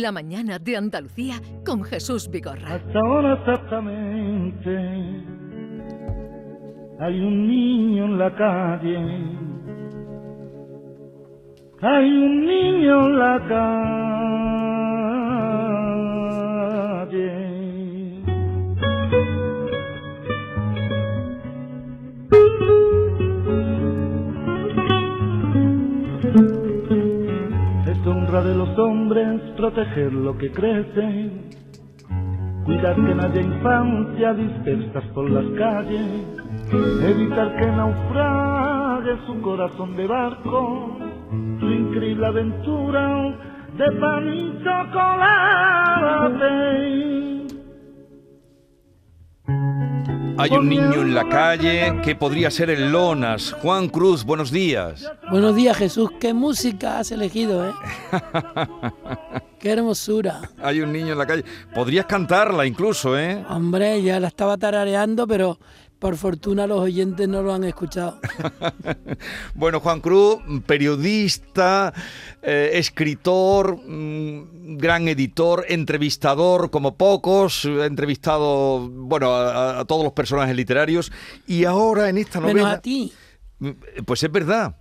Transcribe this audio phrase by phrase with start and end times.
[0.00, 2.74] La mañana de Andalucía con Jesús Vigorra.
[2.74, 4.70] Hasta ahora exactamente
[7.00, 8.96] hay un niño en la calle.
[11.80, 14.07] Hay un niño en la calle.
[28.38, 31.28] De los hombres proteger lo que crece,
[32.64, 36.24] cuidar que no haya infancia dispersas por las calles,
[37.02, 40.98] evitar que naufrague su corazón de barco,
[41.58, 43.36] su increíble aventura
[43.76, 46.18] de pan y chocolate.
[50.38, 53.52] Hay un niño en la calle que podría ser el Lonas.
[53.60, 55.10] Juan Cruz, buenos días.
[55.30, 56.10] Buenos días, Jesús.
[56.20, 57.72] ¿Qué música has elegido, eh?
[59.58, 60.40] Qué hermosura.
[60.62, 61.44] Hay un niño en la calle.
[61.74, 63.44] Podrías cantarla incluso, ¿eh?
[63.48, 65.58] Hombre, ya la estaba tarareando, pero
[65.98, 68.20] por fortuna los oyentes no lo han escuchado.
[69.54, 71.92] bueno, Juan Cruz, periodista,
[72.42, 80.12] eh, escritor, mm, gran editor, entrevistador como pocos, ha entrevistado, bueno, a, a, todos los
[80.12, 81.10] personajes literarios
[81.46, 82.54] y ahora en esta novela...
[82.54, 83.12] Menos a ti.
[84.06, 84.76] Pues es verdad.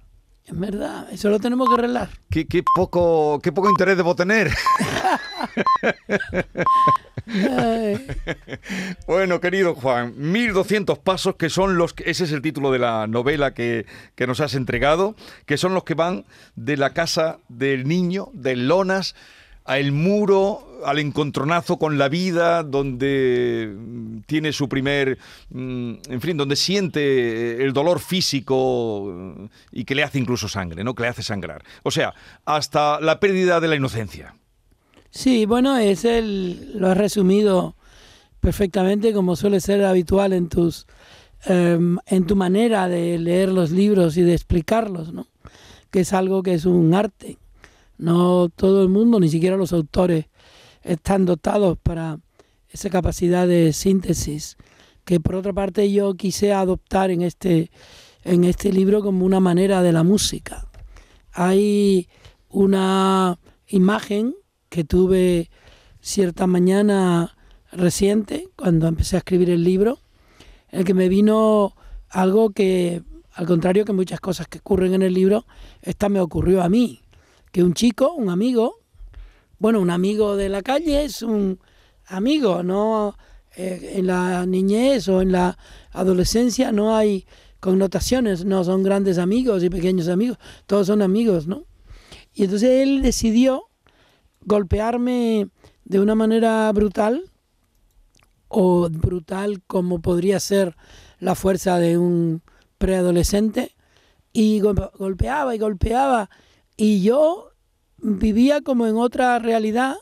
[0.48, 2.10] Es verdad, eso lo tenemos que arreglar.
[2.30, 4.50] Qué, qué poco, qué poco interés debo tener.
[9.08, 13.08] bueno, querido Juan, 1200 pasos que son los que, ese es el título de la
[13.08, 17.88] novela que, que, nos has entregado, que son los que van de la casa del
[17.88, 19.16] niño, del Lonas,
[19.68, 23.76] al muro, al encontronazo con la vida, donde
[24.26, 25.20] tiene su primer,
[25.54, 30.96] en fin, donde siente el dolor físico y que le hace incluso sangre, ¿no?
[30.96, 31.66] Que le hace sangrar.
[31.84, 32.14] O sea,
[32.46, 34.36] hasta la pérdida de la inocencia.
[35.18, 37.76] Sí, bueno, es el, lo has resumido
[38.40, 40.86] perfectamente como suele ser habitual en tus
[41.48, 45.26] eh, en tu manera de leer los libros y de explicarlos, ¿no?
[45.90, 47.40] Que es algo que es un arte.
[47.98, 50.28] No todo el mundo, ni siquiera los autores,
[50.84, 52.20] están dotados para
[52.70, 54.56] esa capacidad de síntesis
[55.04, 57.72] que por otra parte yo quise adoptar en este
[58.24, 60.70] en este libro como una manera de la música.
[61.32, 62.08] Hay
[62.50, 64.36] una imagen
[64.70, 65.50] que tuve
[66.02, 67.36] cierta mañana
[67.72, 70.00] reciente, cuando empecé a escribir el libro,
[70.70, 71.76] en el que me vino
[72.10, 75.46] algo que, al contrario que muchas cosas que ocurren en el libro,
[75.82, 77.02] esta me ocurrió a mí,
[77.52, 78.80] que un chico, un amigo,
[79.60, 81.60] bueno, un amigo de la calle es un
[82.06, 83.18] amigo, no
[83.56, 85.58] eh, en la niñez o en la
[85.92, 87.26] adolescencia no hay
[87.60, 91.66] connotaciones, no son grandes amigos y pequeños amigos, todos son amigos, ¿no?
[92.34, 93.67] Y entonces él decidió
[94.48, 95.50] golpearme
[95.84, 97.32] de una manera brutal
[98.48, 100.78] o brutal como podría ser
[101.20, 102.42] la fuerza de un
[102.78, 103.76] preadolescente
[104.32, 106.30] y golpeaba y golpeaba
[106.78, 107.52] y yo
[107.98, 109.98] vivía como en otra realidad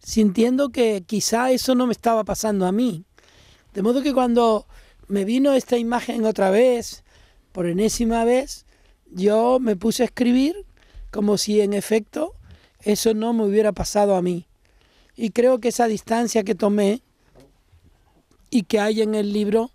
[0.00, 3.04] sintiendo que quizá eso no me estaba pasando a mí.
[3.72, 4.66] De modo que cuando
[5.06, 7.04] me vino esta imagen otra vez,
[7.52, 8.66] por enésima vez,
[9.12, 10.64] yo me puse a escribir
[11.12, 12.34] como si en efecto
[12.82, 14.46] eso no me hubiera pasado a mí.
[15.16, 17.02] Y creo que esa distancia que tomé
[18.50, 19.70] y que hay en el libro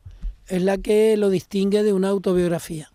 [0.48, 2.90] es la que lo distingue de una autobiografía.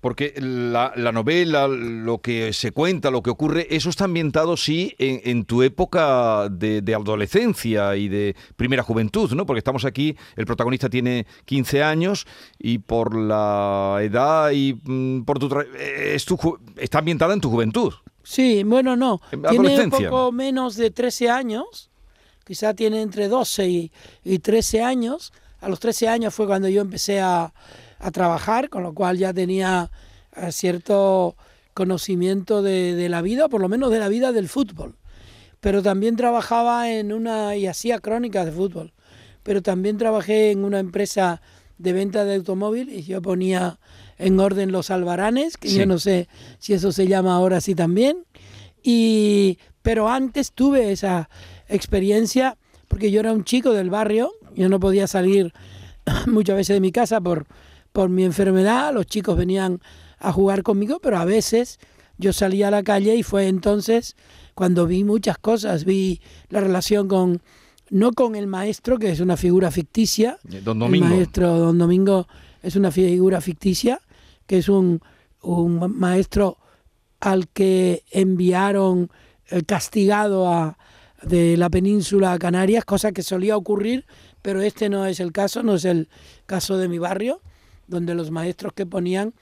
[0.00, 4.94] Porque la, la, novela, lo que se cuenta, lo que ocurre, eso está ambientado, sí,
[4.98, 9.46] en, tu época de, de, adolescencia y de primera juventud, ¿no?
[9.46, 12.26] Porque estamos aquí, el protagonista tiene 15 años
[12.58, 15.48] y por la edad y mm, por tu,
[15.78, 17.92] es tu está ambientada en tu juventud.
[18.26, 19.20] Sí, bueno, no.
[19.48, 21.90] Tiene un poco menos de 13 años,
[22.44, 23.92] quizá tiene entre 12 y,
[24.24, 25.32] y 13 años.
[25.60, 27.54] A los 13 años fue cuando yo empecé a,
[28.00, 29.92] a trabajar, con lo cual ya tenía
[30.34, 31.36] eh, cierto
[31.72, 34.96] conocimiento de, de, la vida, por lo menos de la vida del fútbol.
[35.60, 38.92] Pero también trabajaba en una y hacía crónicas de fútbol.
[39.44, 41.40] Pero también trabajé en una empresa
[41.78, 43.78] de venta de automóvil y yo ponía
[44.18, 45.78] en orden los albaranes, que sí.
[45.78, 46.28] yo no sé
[46.58, 48.24] si eso se llama ahora así también.
[48.82, 51.28] Y pero antes tuve esa
[51.68, 52.56] experiencia
[52.88, 55.52] porque yo era un chico del barrio, yo no podía salir
[56.26, 57.46] muchas veces de mi casa por
[57.96, 59.80] por mi enfermedad, los chicos venían
[60.18, 61.78] a jugar conmigo, pero a veces
[62.18, 64.16] yo salía a la calle y fue entonces
[64.54, 66.20] cuando vi muchas cosas, vi
[66.50, 67.40] la relación con,
[67.88, 71.06] no con el maestro, que es una figura ficticia, Don Domingo.
[71.06, 72.28] el maestro Don Domingo
[72.62, 74.00] es una figura ficticia,
[74.46, 75.00] que es un,
[75.42, 76.58] un maestro
[77.20, 79.10] al que enviaron
[79.48, 80.78] eh, castigado a,
[81.22, 84.06] de la península a Canarias, cosa que solía ocurrir,
[84.42, 86.08] pero este no es el caso, no es el
[86.46, 87.40] caso de mi barrio,
[87.86, 89.34] donde los maestros que ponían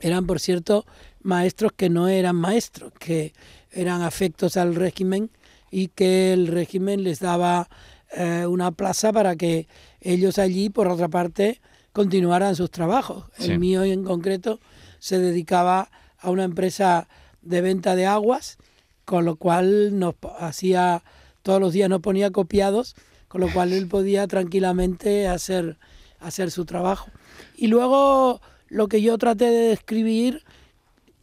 [0.00, 0.86] eran, por cierto,
[1.22, 3.34] maestros que no eran maestros, que
[3.70, 5.30] eran afectos al régimen
[5.70, 7.68] y que el régimen les daba
[8.12, 9.68] eh, una plaza para que
[10.00, 11.60] ellos allí, por otra parte,
[11.92, 13.24] continuaran sus trabajos.
[13.38, 14.60] El mío en concreto
[14.98, 17.08] se dedicaba a una empresa
[17.42, 18.58] de venta de aguas,
[19.04, 21.02] con lo cual nos hacía
[21.42, 22.94] todos los días nos ponía copiados,
[23.28, 25.78] con lo cual él podía tranquilamente hacer,
[26.20, 27.10] hacer su trabajo.
[27.56, 30.44] Y luego lo que yo traté de describir,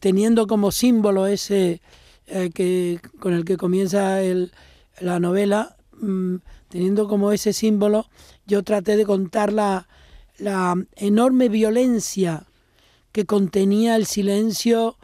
[0.00, 1.80] teniendo como símbolo ese
[2.26, 4.52] eh, que, con el que comienza el,
[5.00, 6.36] la novela, mm,
[6.68, 8.06] teniendo como ese símbolo,
[8.46, 9.88] yo traté de contar la,
[10.38, 12.46] la enorme violencia
[13.12, 14.96] que contenía el silencio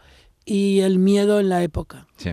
[0.44, 2.06] y el miedo en la época.
[2.24, 2.30] Sí.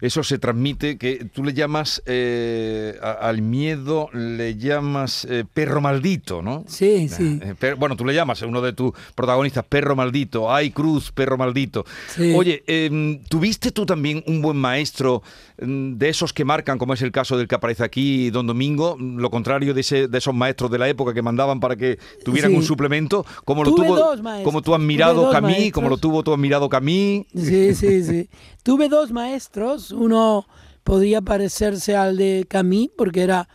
[0.00, 6.40] Eso se transmite, que tú le llamas eh, al miedo, le llamas eh, perro maldito,
[6.40, 6.64] ¿no?
[6.66, 7.40] Sí, sí.
[7.42, 11.84] Eh, bueno, tú le llamas, uno de tus protagonistas, perro maldito, ay cruz, perro maldito.
[12.34, 15.22] Oye, em, ¿tuviste tú también un buen maestro
[15.58, 18.96] em, de esos que marcan, como es el caso del que aparece aquí, don Domingo,
[18.98, 22.54] lo contrario de, ese, de esos maestros de la época que mandaban para que tuvieran
[22.54, 26.38] un suplemento, como lo tuvo, como tú has mirado Camí, como lo tuvo tú has
[26.38, 27.26] mirado Camí.
[27.34, 28.28] Sí, sí, sí.
[28.64, 30.46] Tuve dos maestros, uno
[30.84, 33.46] podía parecerse al de Camille porque era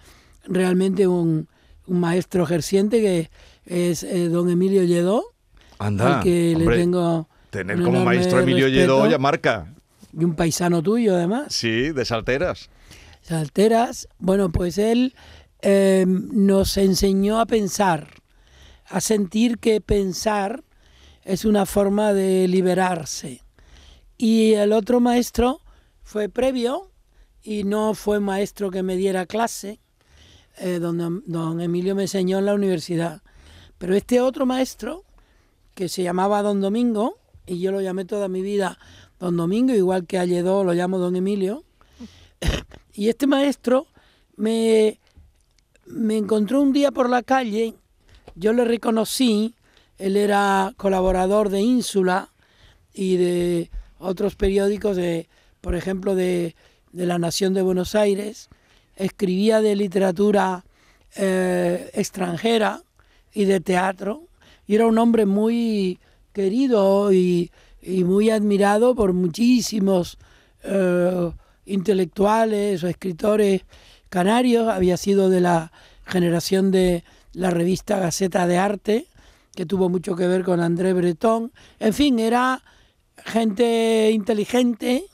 [0.46, 1.48] realmente un,
[1.88, 3.32] maestro ejerciente que
[3.66, 5.24] es eh, don Emilio Lledó,
[5.80, 9.74] Anda, que le tengo tener como maestro Emilio Lledó ya marca.
[10.14, 11.56] Y un paisano tuyo además.
[11.56, 12.70] Sí, de Salteras.
[13.24, 15.16] Salteras, bueno, pues él
[15.64, 18.10] eh, nos enseñó a pensar,
[18.86, 20.64] a sentir que pensar
[21.24, 23.42] es una forma de liberarse
[24.20, 25.62] y el otro maestro
[26.04, 26.92] fue previo
[27.42, 29.80] y no fue maestro que me diera clase,
[30.58, 33.22] eh, donde don Emilio me enseñó en la universidad.
[33.78, 35.06] Pero este otro maestro,
[35.74, 37.18] que se llamaba Don Domingo,
[37.48, 38.78] y yo lo llamé toda mi vida
[39.20, 41.64] Don Domingo, igual que a Lledó lo llamo Don Emilio,
[42.94, 43.88] y este maestro
[44.36, 45.00] me,
[45.86, 47.74] me encontró un día por la calle,
[48.36, 49.56] yo le reconocí,
[49.98, 52.34] él era colaborador de Ínsula
[52.94, 55.28] y de otros periódicos, de,
[55.62, 56.56] por ejemplo, de,
[56.92, 58.50] La Nación de Buenos Aires,
[58.96, 60.66] escribía de literatura
[61.16, 62.82] eh, extranjera
[63.34, 64.24] y de teatro,
[64.66, 66.00] y era un hombre muy
[66.34, 67.52] querido y,
[67.82, 70.18] muy admirado por muchísimos
[70.64, 71.32] eh,
[71.66, 73.64] intelectuales o escritores
[74.10, 75.72] canarios, había sido de la
[76.06, 77.04] generación de
[77.34, 79.06] la revista Gaceta de Arte,
[79.56, 82.64] que tuvo mucho que ver con André Breton, en fin, era
[83.26, 85.06] gente inteligente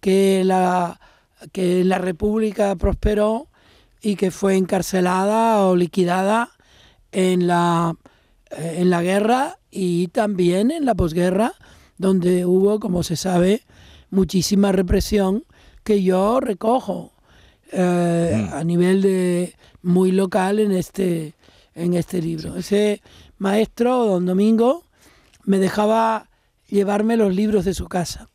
[0.00, 1.00] que la,
[1.52, 3.48] que la República prosperó
[4.02, 6.50] y que fue encarcelada o liquidada
[7.10, 7.96] en la,
[8.50, 11.52] eh, en la guerra y también en la posguerra,
[11.96, 13.62] donde hubo, como se sabe,
[14.10, 15.44] muchísima represión
[15.84, 17.12] que yo recojo
[17.72, 18.54] eh, mm.
[18.54, 21.34] a nivel de muy local en este,
[21.74, 22.56] en este libro.
[22.56, 23.00] Ese
[23.38, 24.84] maestro, don Domingo,
[25.44, 26.28] me dejaba
[26.74, 28.28] llevarme los libros de su casa.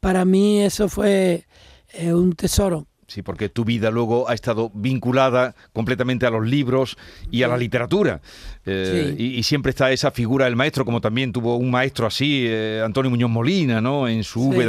[0.00, 1.46] Para mí eso fue
[1.92, 2.86] eh, un tesoro.
[3.06, 6.96] Sí, porque tu vida luego ha estado vinculada completamente a los libros
[7.30, 8.20] y a la literatura.
[8.64, 12.82] Eh, y, siempre está esa figura del maestro, como también tuvo un maestro así, eh,
[12.84, 14.08] Antonio Muñoz Molina, ¿no?
[14.08, 14.66] En su sí.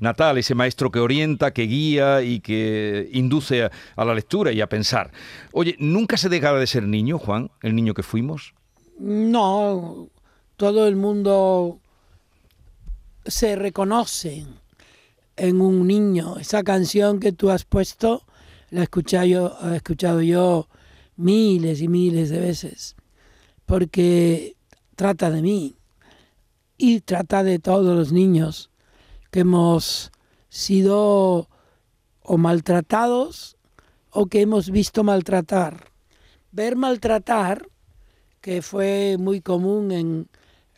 [0.00, 4.60] natal, ese maestro que orienta, que guía y que induce a, a, la lectura y
[4.60, 5.10] a pensar.
[5.52, 8.52] Oye, ¿nunca se dejaba de ser niño, Juan, el niño que fuimos?
[8.98, 10.08] No,
[10.58, 11.80] todo el mundo
[13.28, 14.46] se reconoce
[15.36, 16.38] en un niño.
[16.38, 18.24] Esa canción que tú has puesto,
[18.70, 20.68] la he escuchado yo, he escuchado yo
[21.16, 22.96] miles y miles de veces,
[23.66, 24.56] porque
[24.94, 25.76] trata de mí
[26.76, 28.70] y trata de todos los niños
[29.30, 30.10] que hemos
[30.48, 31.48] sido
[32.22, 33.56] o maltratados
[34.10, 35.90] o que hemos visto maltratar.
[36.50, 37.68] Ver maltratar,
[38.40, 40.28] que fue muy común en,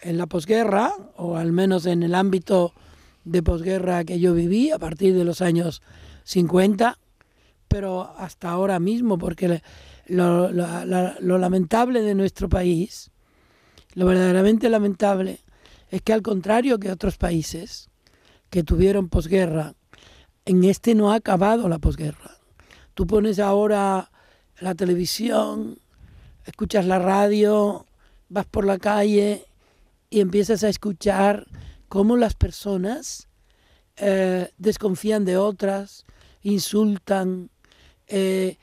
[0.03, 2.73] en la posguerra, o al menos en el ámbito
[3.25, 5.83] de posguerra que yo viví a partir de los años
[6.25, 6.99] 50,
[7.69, 9.63] pero hasta ahora mismo, porque
[10.07, 13.11] lo, lo, lamentable de nuestro país,
[13.95, 15.41] lo verdaderamente lamentable,
[15.91, 17.89] es que al contrario que otros países
[18.49, 19.75] que tuvieron posguerra,
[20.45, 22.39] en este no ha acabado la posguerra.
[22.95, 24.11] Tú pones ahora
[24.59, 25.79] la televisión,
[26.45, 27.87] escuchas la radio,
[28.29, 29.47] vas por la calle
[30.11, 31.47] y empiezas a escuchar
[31.89, 33.29] cómo las personas
[33.97, 36.05] eh, desconfían de otras,
[36.43, 37.51] insultan,
[38.09, 38.59] eh,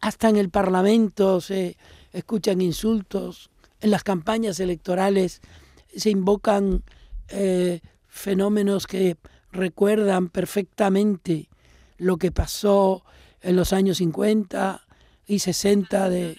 [0.00, 1.76] hasta en el Parlamento se
[2.12, 5.40] escuchan insultos, en las campañas electorales
[5.94, 6.82] se invocan
[7.28, 9.16] eh, fenómenos que
[9.52, 11.48] recuerdan perfectamente
[11.98, 13.04] lo que pasó
[13.42, 14.86] en los años 50
[15.26, 16.36] y 60 de,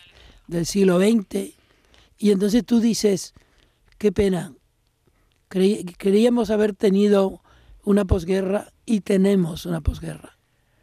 [0.47, 1.53] del siglo XX.
[2.17, 3.33] Y entonces tú dices,
[3.99, 4.53] qué pena,
[5.49, 7.43] creíamos haber tenido
[7.83, 10.39] una posguerra y tenemos una posguerra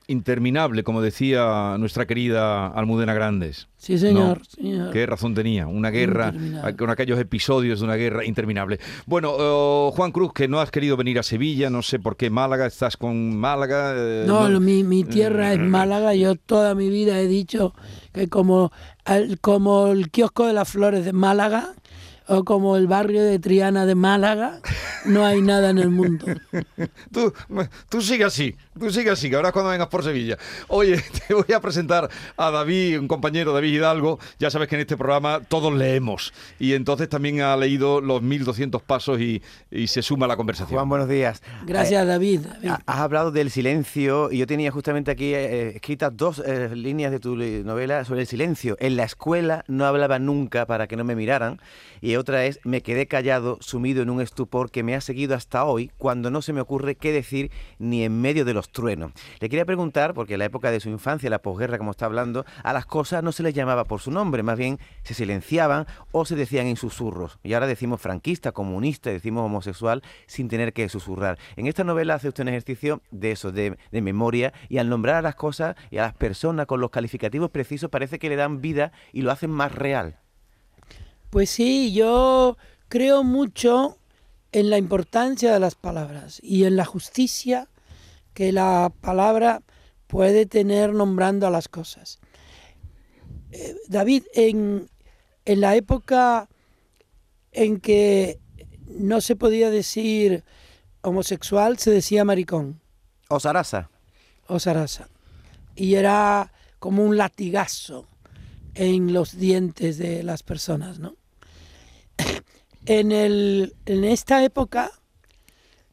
[0.09, 3.69] interminable, como decía nuestra querida Almudena Grandes.
[3.77, 4.43] Sí, señor,
[4.93, 6.33] Qué razón tenía, una guerra,
[6.79, 8.79] con aquellos episodios de una guerra interminable.
[9.07, 12.31] Bueno, oh, Juan Cruz, que no has querido venir a Sevilla, no sé por qué
[12.31, 13.95] Málaga, estás con Málaga.
[13.97, 17.75] Eh, no, Mi, tierra es Málaga, yo toda mi vida he dicho
[18.13, 18.73] que como,
[19.41, 21.75] como el kiosco de las flores de Málaga,
[22.29, 24.61] o como el barrio de Triana de Málaga,
[25.05, 26.27] no hay nada en el mundo.
[27.13, 27.33] tú,
[27.89, 30.37] tú sigue así, tú sigue así, que ahora cuando vengas por Sevilla.
[30.69, 34.19] Oye, te voy a presentar a David, un compañero, David Hidalgo.
[34.39, 36.33] Ya sabes que en este programa todos leemos.
[36.59, 39.43] Y entonces también ha leído los 1200 pasos y,
[39.87, 40.77] se suma a la conversación.
[40.77, 41.43] Juan, buenos días.
[41.65, 42.41] Gracias, eh, David.
[42.87, 47.21] Has hablado del silencio y yo tenía justamente aquí eh, escritas dos eh, líneas de
[47.21, 48.77] tu novela sobre el silencio.
[48.81, 51.61] En la escuela no hablaba nunca para que no me miraran
[52.01, 55.65] y otra es me quedé callado, sumido en un estupor que me ha seguido hasta
[55.65, 59.13] hoy, cuando no se me ocurre qué decir ni en medio de los truenos.
[59.41, 62.45] Le quería preguntar, porque en la época de su infancia, la posguerra, como está hablando,
[62.63, 66.25] a las cosas no se les llamaba por su nombre, más bien se silenciaban o
[66.25, 67.39] se decían en susurros.
[67.43, 71.39] Y ahora decimos franquista, comunista, decimos homosexual, sin tener que susurrar.
[71.57, 75.17] En esta novela hace usted un ejercicio de eso, de, de memoria, y al nombrar
[75.17, 78.61] a las cosas y a las personas con los calificativos precisos, parece que le dan
[78.61, 80.19] vida y lo hacen más real.
[81.37, 82.57] Pues sí, yo
[82.89, 83.99] creo mucho
[84.53, 87.69] en la importancia de las palabras y en la justicia
[88.33, 89.61] que la palabra
[90.07, 92.21] puede tener nombrando a las cosas.
[93.53, 94.89] Eh, David, en,
[95.45, 96.49] en la época
[97.53, 98.41] en que
[98.87, 100.43] no se podía decir
[101.03, 102.81] homosexual, se decía maricón.
[103.29, 103.91] O zaraza.
[104.47, 105.11] O zaraza.
[105.75, 108.07] Y era como un latigazo
[108.75, 111.15] en los dientes de las personas, ¿no?
[112.87, 114.91] En, el, en esta época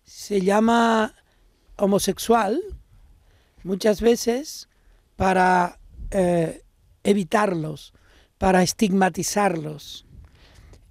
[0.03, 1.15] se llama
[1.75, 2.61] homosexual
[3.63, 4.69] muchas veces
[5.15, 5.79] para
[6.11, 6.61] eh,
[7.03, 7.93] evitarlos,
[8.37, 10.05] para estigmatizarlos.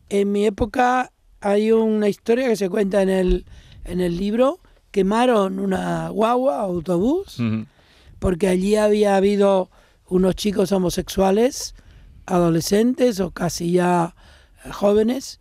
[0.08, 3.46] En mi época hay una historia que se cuenta en el,
[3.84, 4.60] en el libro,
[4.90, 7.38] quemaron una guagua, autobús,
[8.18, 9.70] porque allí había habido
[10.06, 11.74] unos chicos homosexuales,
[12.26, 14.14] adolescentes o casi ya
[14.70, 15.40] jóvenes,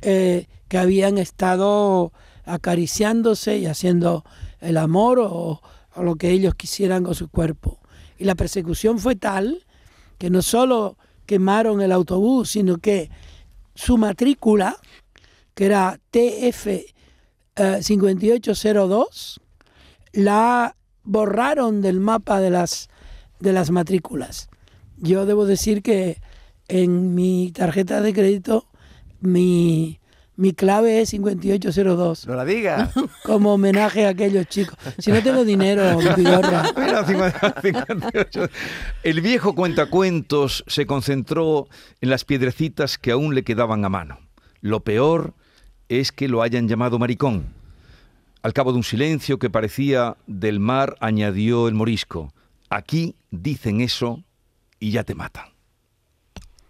[0.00, 2.12] eh, que habían estado
[2.44, 4.24] acariciándose y haciendo
[4.60, 5.60] el amor o,
[5.96, 7.78] lo que ellos quisieran con su cuerpo.
[8.18, 9.66] Y la persecución fue tal
[10.18, 13.10] que no solo quemaron el autobús, sino que
[13.74, 14.76] su matrícula,
[15.54, 16.66] que era TF
[17.80, 19.40] 5802,
[20.14, 22.88] eh, la borraron del mapa de las,
[23.38, 24.48] de las matrículas.
[24.96, 26.20] Yo debo decir que
[26.72, 28.66] en mi tarjeta de crédito
[29.20, 30.00] mi,
[30.36, 32.26] mi clave es 5802.
[32.26, 32.90] No la diga.
[33.24, 34.78] Como homenaje a aquellos chicos.
[34.98, 36.00] Si no tengo dinero,
[39.02, 41.68] El viejo cuentacuentos se concentró
[42.00, 44.18] en las piedrecitas que aún le quedaban a mano.
[44.62, 45.34] Lo peor
[45.90, 47.52] es que lo hayan llamado maricón.
[48.42, 52.32] Al cabo de un silencio que parecía del mar, añadió el morisco.
[52.70, 54.24] Aquí dicen eso
[54.80, 55.51] y ya te matan.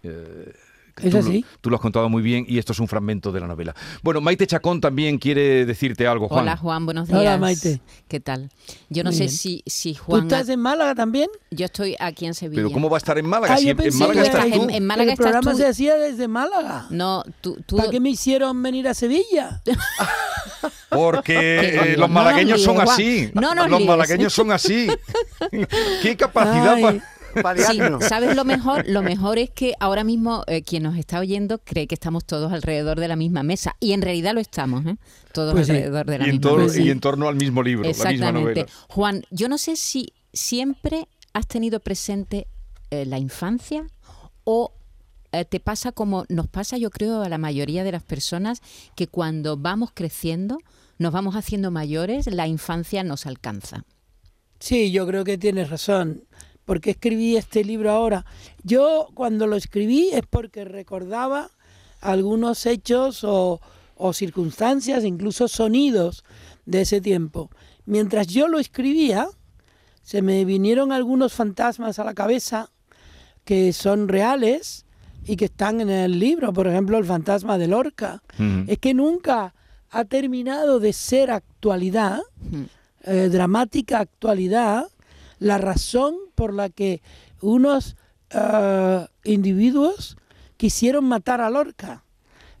[0.03, 0.53] Eh,
[1.01, 1.43] ¿Es así?
[1.59, 3.73] Tú lo has contado muy bien y esto es un fragmento de la novela.
[4.03, 6.43] Bueno, Maite Chacón también quiere decirte algo, Juan.
[6.43, 7.19] Hola, Juan, buenos días.
[7.19, 7.81] Hola, Maite.
[8.07, 8.51] ¿Qué tal?
[8.89, 10.27] Yo no sé si, si Juan...
[10.27, 11.29] ¿Tú estás en Málaga también?
[11.49, 12.61] Yo estoy aquí en Sevilla.
[12.61, 13.57] ¿Pero cómo va a estar en Málaga?
[13.57, 14.67] si en, Málaga estás tú.
[14.69, 16.85] En, Málaga El programa se hacía desde Málaga.
[16.91, 17.57] No, tú...
[17.65, 17.77] tú...
[17.77, 19.63] ¿Para qué me hicieron venir a Sevilla?
[20.89, 23.31] Porque eh, los malagueños son así.
[23.33, 24.87] No, no, los malagueños son así.
[26.01, 27.12] ¿Qué capacidad para
[27.69, 28.87] Sí, ¿sabes lo mejor?
[28.87, 32.51] Lo mejor es que ahora mismo eh, quien nos está oyendo cree que estamos todos
[32.51, 33.75] alrededor de la misma mesa.
[33.79, 34.97] Y en realidad lo estamos, ¿eh?
[35.31, 36.81] Todos pues alrededor de la misma mesa.
[36.81, 38.65] Y en torno al mismo libro, Exactamente.
[38.89, 42.47] Juan, yo no sé si siempre has tenido presente
[42.91, 43.85] eh, la infancia
[44.43, 44.71] o
[45.49, 48.61] te pasa como nos pasa yo creo a la mayoría de las personas
[48.95, 50.59] que cuando vamos creciendo,
[50.99, 53.83] nos vamos haciendo mayores, la infancia nos alcanza.
[54.63, 56.23] Sí, yo creo que tienes razón.
[56.65, 58.25] ¿Por qué escribí este libro ahora?
[58.63, 61.49] Yo cuando lo escribí es porque recordaba
[61.99, 63.59] algunos hechos o,
[64.13, 66.25] circunstancias, incluso sonidos
[66.65, 67.49] de ese tiempo.
[67.85, 69.27] Mientras yo lo escribía,
[70.01, 72.69] se me vinieron algunos fantasmas a la cabeza
[73.45, 74.85] que son reales
[75.25, 78.21] y que están en el libro, por ejemplo, el fantasma de Lorca.
[78.67, 79.53] Es que nunca
[79.89, 82.19] ha terminado de ser actualidad,
[83.03, 84.87] eh, dramática actualidad,
[85.43, 87.01] la razón por la que
[87.41, 87.97] unos
[88.29, 90.17] eh, individuos
[90.55, 92.05] quisieron matar a Lorca.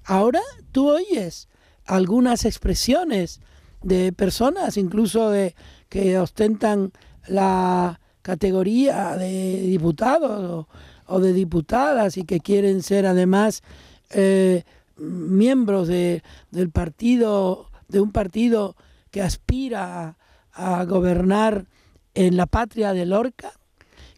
[0.03, 0.41] Ahora
[0.73, 1.47] tú oyes
[1.85, 3.39] algunas expresiones
[3.81, 5.55] de personas, incluso de
[5.87, 6.91] que ostentan
[7.25, 10.67] la categoría de diputados
[11.05, 13.63] o, de diputadas y que quieren ser además
[14.09, 14.63] eh,
[14.97, 16.21] miembros de,
[16.51, 18.75] del partido, de un partido
[19.09, 20.17] que aspira
[20.51, 21.65] a gobernar
[22.13, 23.53] en la patria de Lorca,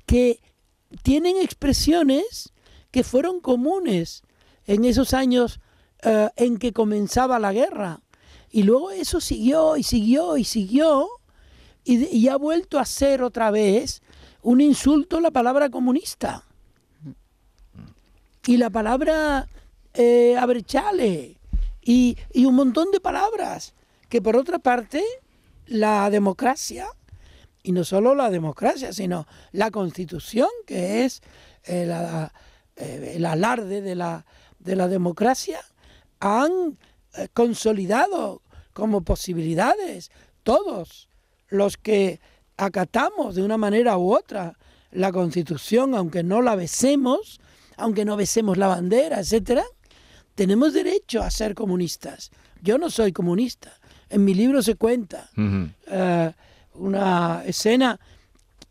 [0.06, 0.40] que
[1.04, 2.54] tienen expresiones
[2.92, 4.24] que fueron comunes
[4.66, 5.60] en esos años
[6.04, 8.02] eh, en que comenzaba la guerra.
[8.52, 11.10] Y luego eso siguió y siguió y siguió
[11.84, 14.02] y, ha vuelto a ser otra vez
[14.42, 16.44] un insulto la palabra comunista.
[18.48, 19.48] Y la palabra
[19.94, 21.38] eh, abrechale
[21.82, 23.74] y, y un montón de palabras
[24.10, 25.04] que por otra parte
[25.68, 26.88] la democracia
[27.65, 31.22] y no solo la democracia, sino la constitución, que es
[31.65, 32.31] eh, la-
[32.75, 34.25] eh, el alarde de la,
[34.60, 35.60] de la democracia,
[36.19, 36.77] han
[37.17, 38.41] eh, consolidado
[38.74, 40.12] como posibilidades
[40.43, 41.07] todos
[41.48, 42.19] los que
[42.57, 44.57] acatamos de una manera u otra
[44.91, 47.39] la constitución, aunque no la besemos,
[47.77, 49.63] aunque no besemos la bandera, etcétera,
[50.36, 52.31] tenemos derecho a ser comunistas.
[52.62, 53.72] Yo no soy comunista.
[54.10, 55.29] En mi libro se cuenta
[56.77, 58.00] una escena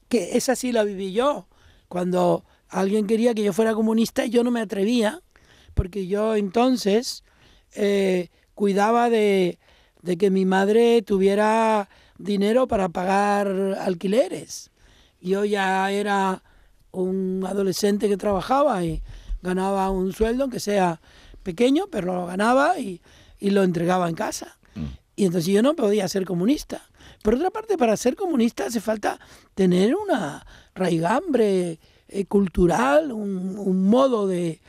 [0.08, 1.46] que esa sí la viví yo,
[1.88, 5.22] cuando alguien quería que yo fuera comunista y yo no me atrevía,
[5.74, 7.24] porque yo entonces
[7.74, 9.58] eh, cuidaba de,
[10.02, 13.48] de que mi madre tuviera dinero para pagar
[13.80, 14.70] alquileres.
[15.20, 16.42] Yo ya era
[16.92, 19.02] un adolescente que trabajaba y
[19.42, 21.00] ganaba un sueldo, aunque sea
[21.42, 23.00] pequeño, pero lo ganaba y,
[23.40, 24.58] y lo entregaba en casa.
[25.16, 26.82] Y entonces yo no podía ser comunista.
[27.24, 29.18] Por otra parte, para ser comunista hace falta
[29.54, 34.60] tener una raigambre eh, cultural, un, un modo de,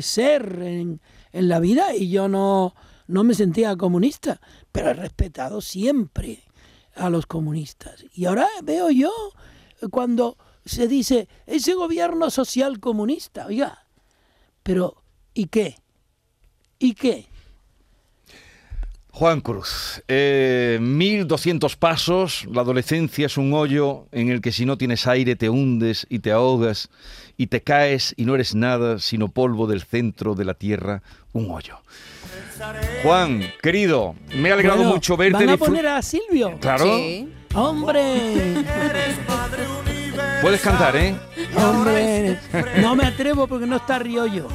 [0.00, 2.74] ser en, en la vida y yo no,
[3.06, 4.40] no me sentía comunista,
[4.72, 6.42] pero he respetado siempre
[6.94, 8.02] a los comunistas.
[8.14, 9.12] Y ahora veo yo
[9.82, 13.84] eh, cuando se dice ese gobierno social comunista, oiga,
[14.62, 15.02] pero
[15.34, 15.76] ¿y qué?
[16.78, 17.26] ¿Y qué?
[19.18, 24.78] Juan Cruz, eh, 1200 pasos, la adolescencia es un hoyo en el que si no
[24.78, 26.88] tienes aire te hundes y te ahogas
[27.36, 31.02] y te caes y no eres nada sino polvo del centro de la tierra,
[31.32, 31.78] un hoyo.
[33.02, 35.46] Juan, querido, me ha alegrado Bueno, mucho verte.
[35.46, 36.56] ¿Van a poner a Silvio?
[36.60, 37.28] Claro, Sí.
[37.56, 38.54] ¡Hombre!
[40.40, 41.14] Puedes cantar, ¿eh?
[41.56, 42.38] ¡Hombre!
[42.80, 44.48] No me atrevo porque no está Riollo.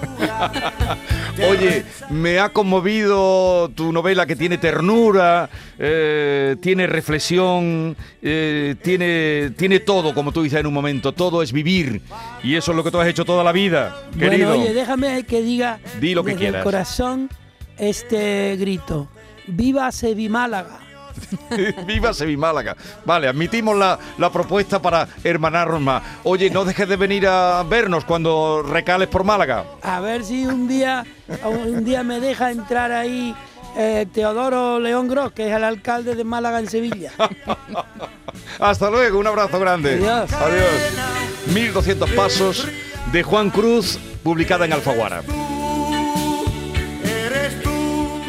[1.50, 9.80] Oye, me ha conmovido tu novela que tiene ternura, eh, tiene reflexión, eh, tiene, tiene
[9.80, 12.02] todo, como tú dices en un momento, todo es vivir.
[12.44, 14.50] Y eso es lo que tú has hecho toda la vida, querido.
[14.50, 16.60] Bueno, oye, déjame que diga Di lo que desde quieras.
[16.60, 17.30] el corazón
[17.78, 19.08] este grito.
[19.48, 20.80] ¡Viva Sevi Málaga!
[21.86, 22.76] Viva Sevimálaga.
[23.06, 26.04] Vale, admitimos la, la propuesta para hermanarnos más.
[26.24, 29.66] Oye, no dejes de venir a vernos cuando recales por Málaga.
[29.82, 31.06] A ver si un día,
[31.46, 33.36] un día me deja entrar ahí
[33.76, 37.12] eh, Teodoro León Gros, que es el alcalde de Málaga en Sevilla.
[38.60, 39.96] Hasta luego, un abrazo grande.
[39.96, 40.32] Adiós.
[40.34, 41.54] Adiós.
[41.54, 42.68] 1200 pasos
[43.12, 45.22] de Juan Cruz, publicada en Alfaguara.